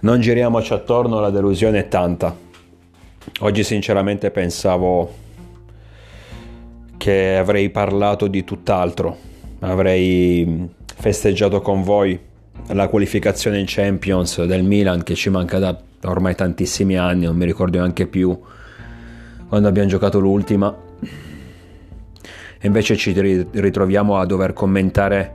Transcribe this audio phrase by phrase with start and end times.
[0.00, 2.34] Non giriamoci attorno, la delusione è tanta.
[3.40, 5.12] Oggi sinceramente pensavo
[6.96, 9.16] che avrei parlato di tutt'altro,
[9.60, 12.18] avrei festeggiato con voi
[12.68, 17.44] la qualificazione in Champions del Milan che ci manca da ormai tantissimi anni, non mi
[17.44, 18.38] ricordo neanche più
[19.48, 20.74] quando abbiamo giocato l'ultima.
[22.58, 25.34] E invece ci ritroviamo a dover commentare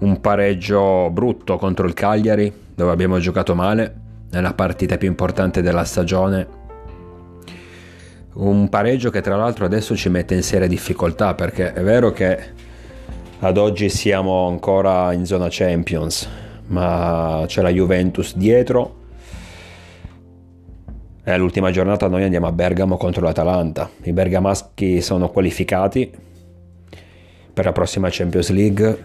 [0.00, 3.94] un pareggio brutto contro il Cagliari, dove abbiamo giocato male,
[4.30, 6.58] nella partita più importante della stagione.
[8.32, 12.38] Un pareggio che tra l'altro adesso ci mette in seria difficoltà perché è vero che
[13.40, 16.28] ad oggi siamo ancora in zona Champions,
[16.68, 18.98] ma c'è la Juventus dietro.
[21.22, 23.90] E l'ultima giornata noi andiamo a Bergamo contro l'Atalanta.
[24.02, 26.28] I bergamaschi sono qualificati
[27.60, 29.04] per la prossima Champions League.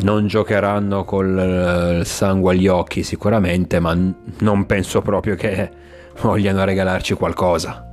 [0.00, 3.96] Non giocheranno col sangue agli occhi sicuramente, ma
[4.40, 5.70] non penso proprio che
[6.20, 7.92] vogliano regalarci qualcosa.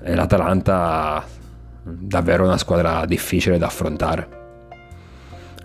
[0.00, 1.22] L'Atalanta
[1.82, 4.42] davvero una squadra difficile da affrontare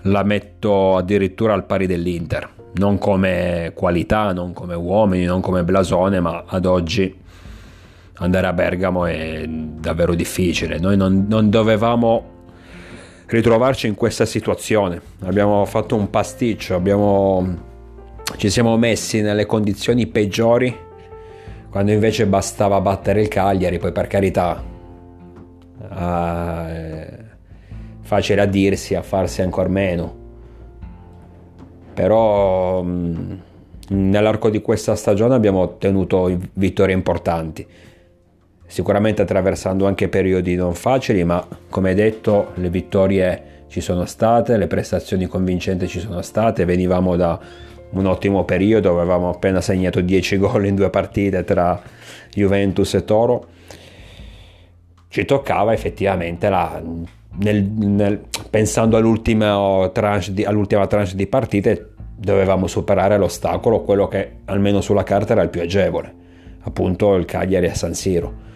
[0.04, 6.20] la metto addirittura al pari dell'Inter, non come qualità, non come uomini, non come blasone,
[6.20, 7.18] ma ad oggi
[8.16, 10.80] andare a Bergamo è davvero difficile.
[10.80, 12.39] Noi non, non dovevamo
[13.30, 15.02] ritrovarci in questa situazione.
[15.22, 17.58] Abbiamo fatto un pasticcio, abbiamo,
[18.38, 20.88] ci siamo messi nelle condizioni peggiori
[21.70, 24.64] quando invece bastava battere il Cagliari, poi per carità.
[25.82, 27.18] Eh,
[28.02, 30.18] facile a dirsi, a farsi ancora meno.
[31.94, 33.42] Però mh,
[33.90, 37.68] nell'arco di questa stagione abbiamo ottenuto vittorie importanti,
[38.70, 44.68] sicuramente attraversando anche periodi non facili, ma come detto le vittorie ci sono state, le
[44.68, 47.40] prestazioni convincenti ci sono state, venivamo da
[47.90, 51.82] un ottimo periodo, avevamo appena segnato 10 gol in due partite tra
[52.32, 53.48] Juventus e Toro.
[55.08, 56.80] Ci toccava effettivamente la
[57.38, 64.32] nel, nel, pensando all'ultima tranche, di, all'ultima tranche di partite, dovevamo superare l'ostacolo, quello che
[64.46, 66.14] almeno sulla carta era il più agevole,
[66.62, 68.48] appunto il Cagliari a San Siro.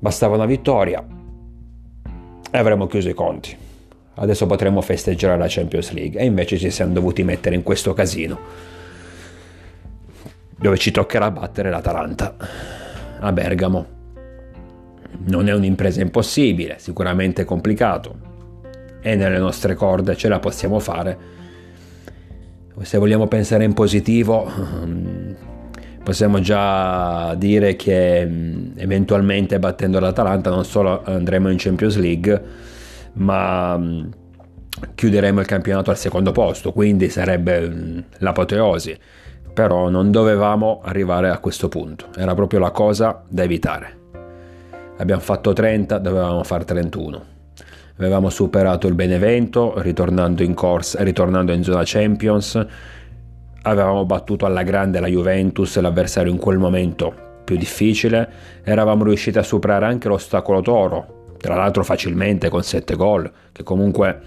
[0.00, 1.06] Bastava una vittoria
[2.50, 3.56] e avremmo chiuso i conti.
[4.14, 8.38] Adesso potremmo festeggiare la Champions League e invece ci siamo dovuti mettere in questo casino
[10.60, 12.34] dove ci toccherà battere l'Atalanta
[13.20, 13.98] a Bergamo.
[15.26, 18.28] Non è un'impresa impossibile, sicuramente complicato.
[19.00, 21.38] È nelle nostre corde, ce la possiamo fare.
[22.82, 24.50] Se vogliamo pensare in positivo,
[26.02, 32.42] possiamo già dire che mm, eventualmente battendo l'Atalanta non solo andremo in Champions League,
[33.14, 34.04] ma mm,
[34.94, 38.98] chiuderemo il campionato al secondo posto, quindi sarebbe mm, l'apoteosi.
[39.52, 43.98] Però non dovevamo arrivare a questo punto, era proprio la cosa da evitare
[45.00, 47.24] abbiamo fatto 30, dovevamo fare 31.
[47.96, 52.66] Avevamo superato il Benevento ritornando in corsa, ritornando in zona Champions.
[53.62, 57.12] Avevamo battuto alla grande la Juventus, l'avversario in quel momento
[57.44, 58.28] più difficile.
[58.64, 64.20] Eravamo riusciti a superare anche l'ostacolo Toro, tra l'altro facilmente con 7 gol, che comunque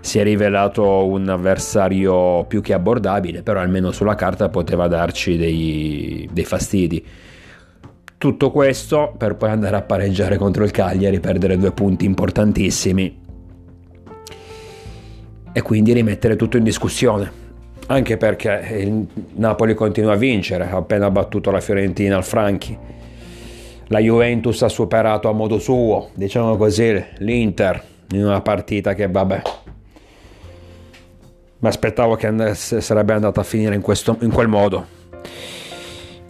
[0.00, 6.28] si è rivelato un avversario più che abbordabile, però almeno sulla carta poteva darci dei,
[6.32, 7.04] dei fastidi.
[8.16, 13.20] Tutto questo per poi andare a pareggiare contro il Cagliari, perdere due punti importantissimi
[15.52, 17.47] e quindi rimettere tutto in discussione.
[17.90, 19.06] Anche perché il
[19.36, 22.76] Napoli continua a vincere, ha appena battuto la Fiorentina al Franchi.
[23.86, 29.42] La Juventus ha superato a modo suo, diciamo così, l'Inter in una partita che vabbè.
[31.60, 34.86] Mi aspettavo che andasse, sarebbe andata a finire in, questo, in quel modo.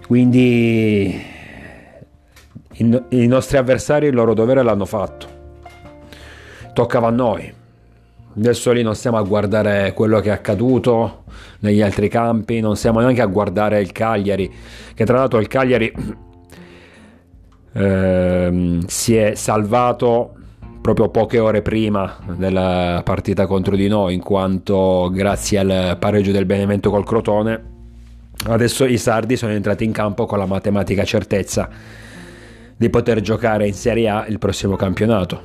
[0.06, 1.20] Quindi
[2.76, 5.26] i nostri avversari il loro dovere l'hanno fatto.
[6.72, 7.52] Toccava a noi.
[8.36, 11.24] Adesso lì non stiamo a guardare quello che è accaduto
[11.60, 14.52] negli altri campi, non stiamo neanche a guardare il Cagliari,
[14.94, 15.92] che tra l'altro il Cagliari
[17.72, 20.34] ehm, si è salvato
[20.80, 26.46] proprio poche ore prima della partita contro di noi, in quanto grazie al pareggio del
[26.46, 27.62] Benevento col Crotone,
[28.46, 31.68] adesso i sardi sono entrati in campo con la matematica certezza
[32.76, 35.42] di poter giocare in Serie A il prossimo campionato.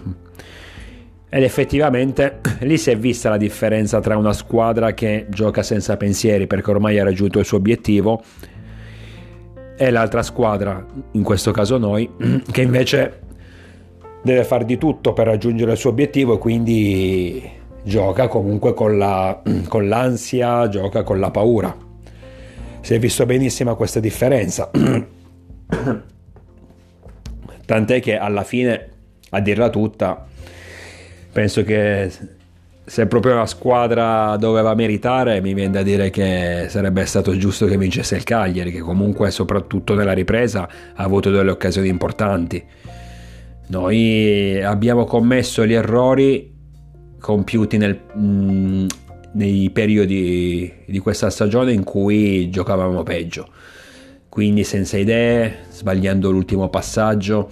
[1.36, 6.46] Ed effettivamente lì si è vista la differenza tra una squadra che gioca senza pensieri
[6.46, 8.22] perché ormai ha raggiunto il suo obiettivo
[9.76, 12.08] e l'altra squadra, in questo caso noi,
[12.52, 13.22] che invece
[14.22, 17.50] deve fare di tutto per raggiungere il suo obiettivo e quindi
[17.82, 21.76] gioca comunque con, la, con l'ansia, gioca con la paura.
[22.82, 24.70] Si è visto benissimo questa differenza.
[27.66, 28.90] Tant'è che alla fine,
[29.32, 30.28] a dirla tutta,
[31.34, 32.10] penso che
[32.86, 37.78] se proprio la squadra doveva meritare, mi viene da dire che sarebbe stato giusto che
[37.78, 42.64] vincesse il Cagliari, che comunque soprattutto nella ripresa ha avuto delle occasioni importanti.
[43.68, 46.52] Noi abbiamo commesso gli errori
[47.20, 48.88] compiuti nel, mh, mm,
[49.34, 53.48] nei periodi di questa stagione in cui giocavamo peggio.
[54.28, 57.50] Quindi senza idee, sbagliando l'ultimo passaggio,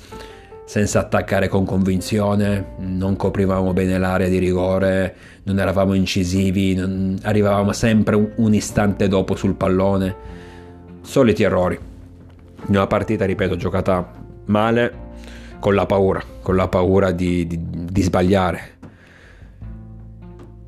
[0.72, 5.14] senza attaccare con convinzione, non coprivamo bene l'area di rigore,
[5.44, 7.20] non eravamo incisivi, non...
[7.24, 10.16] arrivavamo sempre un istante dopo sul pallone.
[11.02, 11.78] Soliti errori.
[12.68, 14.14] Una partita, ripeto, giocata
[14.46, 14.94] male,
[15.60, 18.62] con la paura, con la paura di, di, di sbagliare,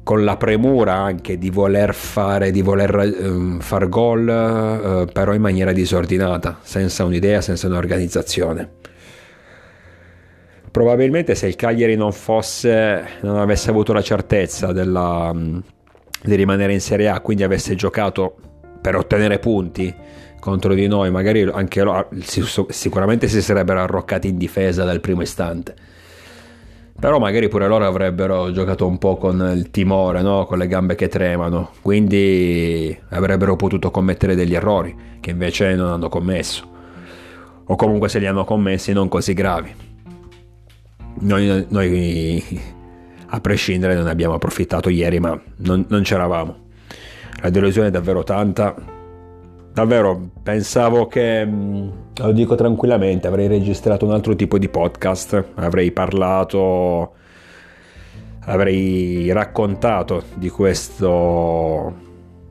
[0.04, 5.42] con la premura anche di voler fare, di voler um, far gol, uh, però in
[5.42, 8.82] maniera disordinata, senza un'idea, senza un'organizzazione.
[10.74, 16.82] Probabilmente se il Cagliari non fosse, non avesse avuto la certezza della, di rimanere in
[16.82, 18.36] Serie A, quindi avesse giocato
[18.82, 19.94] per ottenere punti
[20.40, 22.10] contro di noi, magari anche loro,
[22.70, 25.76] sicuramente si sarebbero arroccati in difesa dal primo istante
[27.00, 30.46] però magari pure loro avrebbero giocato un po' con il timore, no?
[30.46, 36.08] con le gambe che tremano, quindi avrebbero potuto commettere degli errori che invece non hanno
[36.08, 36.68] commesso,
[37.66, 39.93] o comunque se li hanno commessi non così gravi.
[41.20, 42.44] Noi, noi
[43.28, 46.56] a prescindere non abbiamo approfittato ieri, ma non, non c'eravamo.
[47.42, 48.76] La delusione è davvero tanta
[49.74, 55.92] davvero pensavo che, mm, lo dico tranquillamente, avrei registrato un altro tipo di podcast, avrei
[55.92, 57.14] parlato,
[58.42, 61.94] avrei raccontato di questo,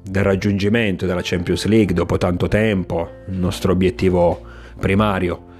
[0.02, 4.40] del raggiungimento della Champions League dopo tanto tempo, il nostro obiettivo
[4.78, 5.50] primario.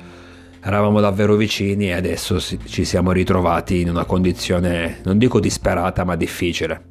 [0.64, 6.14] Eravamo davvero vicini e adesso ci siamo ritrovati in una condizione, non dico disperata, ma
[6.14, 6.90] difficile.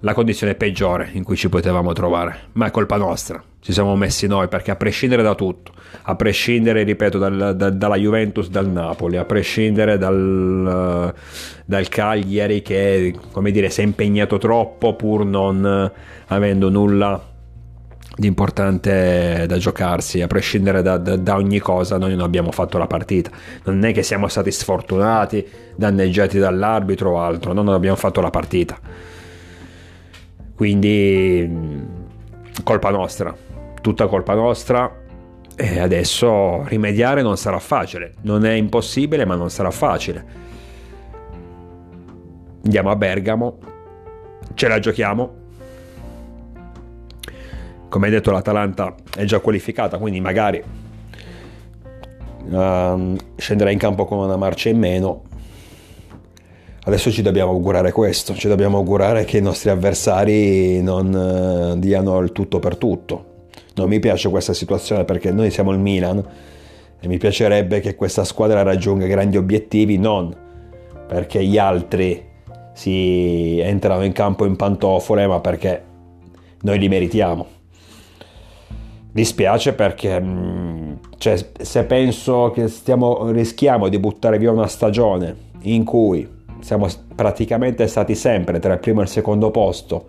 [0.00, 4.26] La condizione peggiore in cui ci potevamo trovare, ma è colpa nostra, ci siamo messi
[4.26, 9.16] noi perché a prescindere da tutto, a prescindere, ripeto, dal, da, dalla Juventus, dal Napoli,
[9.16, 11.14] a prescindere dal,
[11.64, 15.90] dal Cagliari che, come dire, si è impegnato troppo pur non
[16.26, 17.34] avendo nulla
[18.16, 22.78] di importante da giocarsi, a prescindere da, da, da, ogni cosa, noi non abbiamo fatto
[22.78, 23.30] la partita.
[23.64, 25.46] Non è che siamo stati sfortunati,
[25.76, 28.78] danneggiati dall'arbitro o altro, no, non abbiamo fatto la partita
[30.56, 31.84] quindi
[32.64, 33.36] colpa nostra,
[33.82, 35.04] tutta colpa nostra
[35.54, 40.44] e adesso rimediare non sarà facile, non è impossibile ma non sarà facile.
[42.64, 43.58] Andiamo a Bergamo,
[44.54, 45.44] ce la giochiamo.
[47.88, 50.62] Come detto l'Atalanta è già qualificata, quindi magari
[52.48, 55.22] uh, scenderà in campo con una marcia in meno
[56.86, 62.16] Adesso ci dobbiamo augurare questo, ci dobbiamo augurare che i nostri avversari non uh, diano
[62.20, 63.48] il tutto per tutto.
[63.74, 66.24] Non mi piace questa situazione perché noi siamo il Milan
[67.00, 70.32] e mi piacerebbe che questa squadra raggiunga grandi obiettivi, non
[71.08, 72.24] perché gli altri
[72.72, 75.82] si entrano in campo in pantofole, ma perché
[76.60, 77.55] noi li meritiamo.
[79.16, 85.84] Dispiace perché mm, cioè, se penso che stiamo, rischiamo di buttare via una stagione in
[85.84, 86.28] cui
[86.60, 90.08] siamo praticamente stati sempre tra il primo e il secondo posto.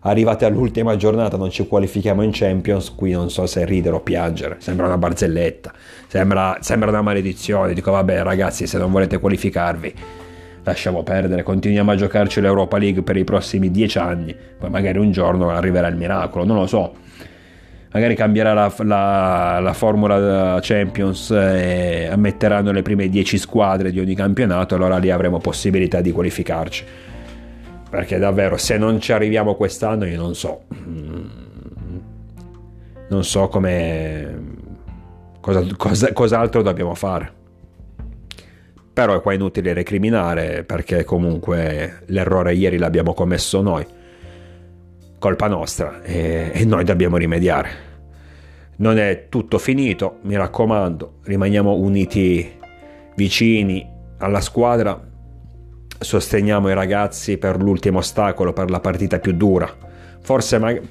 [0.00, 4.56] Arrivati all'ultima giornata non ci qualifichiamo in Champions, qui non so se ridere o piangere,
[4.58, 5.72] sembra una barzelletta,
[6.08, 9.94] sembra, sembra una maledizione, dico vabbè ragazzi se non volete qualificarvi
[10.64, 15.12] lasciamo perdere, continuiamo a giocarci l'Europa League per i prossimi dieci anni, poi magari un
[15.12, 17.06] giorno arriverà il miracolo, non lo so
[17.90, 24.14] magari cambierà la, la, la formula Champions e ammetteranno le prime 10 squadre di ogni
[24.14, 26.84] campionato, allora lì avremo possibilità di qualificarci.
[27.90, 30.64] Perché davvero, se non ci arriviamo quest'anno, io non so.
[30.74, 31.26] Mm,
[33.08, 34.56] non so come.
[35.40, 37.32] Cosa, cosa, cos'altro dobbiamo fare.
[38.92, 43.86] Però è qua inutile recriminare perché comunque l'errore ieri l'abbiamo commesso noi
[45.18, 47.86] colpa nostra e, e noi dobbiamo rimediare.
[48.76, 52.56] Non è tutto finito, mi raccomando, rimaniamo uniti
[53.16, 53.84] vicini
[54.18, 55.00] alla squadra,
[55.98, 59.68] sosteniamo i ragazzi per l'ultimo ostacolo, per la partita più dura.
[60.20, 60.82] Forse mag-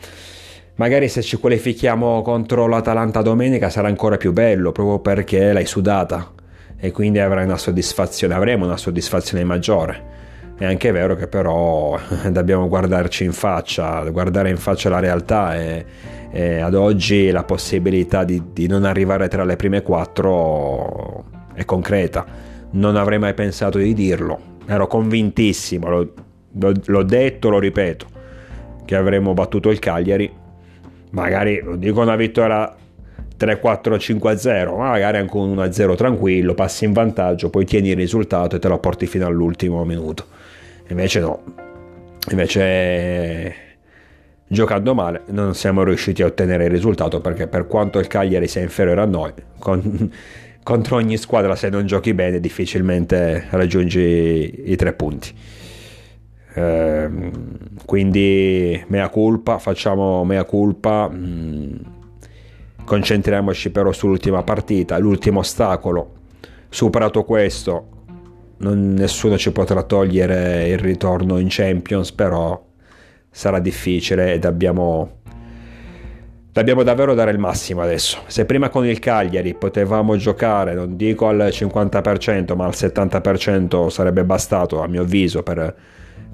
[0.75, 6.33] magari se ci qualifichiamo contro l'Atalanta domenica sarà ancora più bello, proprio perché l'hai sudata
[6.77, 10.26] e quindi avrai una soddisfazione, avremo una soddisfazione maggiore
[10.57, 11.99] È anche vero che però
[12.31, 15.85] dobbiamo guardarci in faccia, guardare in faccia la realtà e,
[16.31, 22.25] e ad oggi la possibilità di, di, non arrivare tra le prime quattro è concreta.
[22.71, 26.13] Non avrei mai pensato di dirlo, ero convintissimo, lo,
[26.53, 28.07] lo, l'ho detto, lo ripeto,
[28.83, 30.31] che avremmo battuto il Cagliari.
[31.11, 32.75] Magari, non dico una vittoria
[33.39, 38.59] 3-4-5-0, ma magari anche un 1-0 tranquillo, passi in vantaggio, poi tieni il risultato e
[38.59, 40.36] te lo porti fino all'ultimo minuto.
[40.89, 41.43] Invece no,
[42.31, 43.55] invece
[44.47, 48.61] giocando male non siamo riusciti a ottenere il risultato perché per quanto il Cagliari sia
[48.61, 50.11] inferiore a noi, con,
[50.63, 55.33] contro ogni squadra se non giochi bene difficilmente raggiungi i tre punti.
[56.53, 57.09] Eh,
[57.85, 61.07] quindi mea culpa, facciamo mea culpa.
[61.07, 61.75] Mh, mm,
[62.83, 66.13] concentriamoci però sull'ultima partita, l'ultimo ostacolo.
[66.69, 67.96] Superato questo,
[68.57, 72.63] non, nessuno ci potrà togliere il ritorno in Champions, però
[73.29, 75.19] sarà difficile e dobbiamo,
[76.51, 78.19] dobbiamo davvero dare il massimo adesso.
[78.27, 84.23] Se prima con il Cagliari potevamo giocare, non dico al 50%, ma al 70% sarebbe
[84.23, 85.75] bastato, a mio avviso, per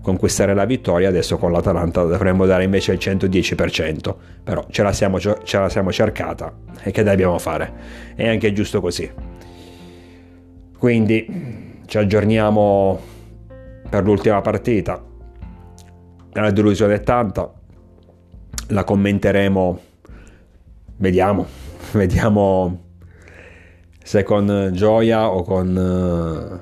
[0.02, 5.18] conquistare la vittoria, adesso con l'Atalanta dovremmo dare invece il 110%, però ce la siamo,
[5.20, 6.54] ce la siamo cercata
[6.84, 7.72] e che dobbiamo fare?
[8.16, 9.10] È anche giusto così.
[10.78, 13.00] Quindi ci aggiorniamo
[13.88, 15.00] per l'ultima partita.
[16.32, 17.54] La delusione è tanta,
[18.70, 19.80] la commenteremo,
[20.98, 21.46] vediamo,
[21.94, 22.86] vediamo
[24.04, 26.60] se con gioia o con,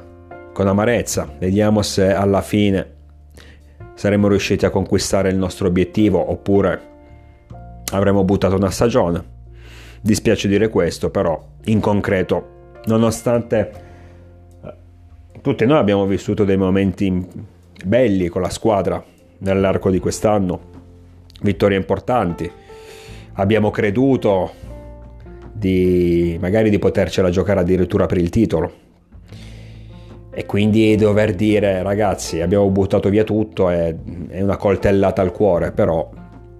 [0.52, 2.96] con amarezza, vediamo se alla fine
[3.94, 6.82] saremo riusciti a conquistare il nostro obiettivo oppure
[7.94, 9.24] avremo buttato una stagione.
[10.02, 13.91] Dispiace dire questo, però in concreto, nonostante eh,
[15.42, 17.28] tutti noi abbiamo vissuto dei momenti
[17.84, 19.04] belli con la squadra
[19.40, 20.60] nell'arco di quest'anno,
[21.42, 22.50] vittorie importanti,
[23.34, 24.52] abbiamo creduto
[25.52, 28.90] di magari di potercela giocare addirittura per il titolo.
[30.34, 33.94] E quindi dover dire ragazzi abbiamo buttato via tutto è,
[34.30, 36.10] è una coltellata al cuore, però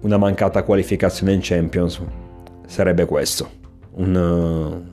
[0.02, 2.00] una mancata qualificazione in Champions
[2.66, 3.48] sarebbe questo,
[3.94, 4.92] un uh,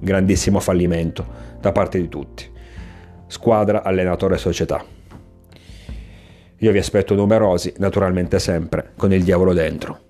[0.00, 1.24] grandissimo fallimento
[1.60, 2.44] da parte di tutti,
[3.28, 4.84] squadra, allenatore e società.
[6.60, 10.07] Io vi aspetto numerosi, naturalmente sempre, con il diavolo dentro.